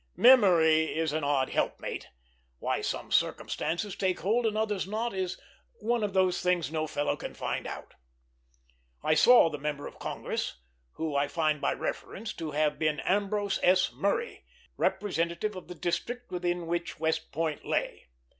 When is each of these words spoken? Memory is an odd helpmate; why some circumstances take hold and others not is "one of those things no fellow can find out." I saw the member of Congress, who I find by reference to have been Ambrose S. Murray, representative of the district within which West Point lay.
Memory 0.17 0.97
is 0.97 1.13
an 1.13 1.23
odd 1.23 1.49
helpmate; 1.49 2.07
why 2.57 2.81
some 2.81 3.11
circumstances 3.11 3.95
take 3.95 4.21
hold 4.21 4.47
and 4.47 4.57
others 4.57 4.87
not 4.87 5.13
is 5.13 5.39
"one 5.79 6.03
of 6.03 6.13
those 6.13 6.41
things 6.41 6.71
no 6.71 6.87
fellow 6.87 7.15
can 7.15 7.35
find 7.35 7.67
out." 7.67 7.93
I 9.03 9.13
saw 9.13 9.51
the 9.51 9.59
member 9.59 9.85
of 9.85 9.99
Congress, 9.99 10.57
who 10.93 11.15
I 11.15 11.27
find 11.27 11.61
by 11.61 11.73
reference 11.73 12.33
to 12.33 12.49
have 12.49 12.79
been 12.79 12.99
Ambrose 13.01 13.59
S. 13.61 13.93
Murray, 13.93 14.43
representative 14.75 15.55
of 15.55 15.67
the 15.67 15.75
district 15.75 16.31
within 16.31 16.65
which 16.65 16.99
West 16.99 17.31
Point 17.31 17.63
lay. 17.63 18.07